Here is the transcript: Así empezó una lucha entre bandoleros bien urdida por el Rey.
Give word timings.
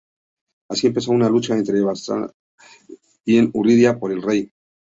Así 0.71 0.87
empezó 0.87 1.11
una 1.11 1.29
lucha 1.29 1.53
entre 1.55 1.79
bandoleros 1.79 2.31
bien 3.23 3.51
urdida 3.53 3.99
por 3.99 4.11
el 4.11 4.23
Rey. 4.23 4.51